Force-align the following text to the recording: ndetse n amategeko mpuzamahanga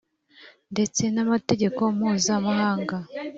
ndetse 0.73 1.03
n 1.15 1.17
amategeko 1.23 1.81
mpuzamahanga 1.97 2.97